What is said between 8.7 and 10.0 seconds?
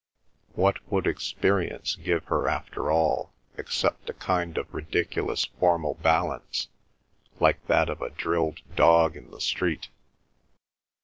dog in the street?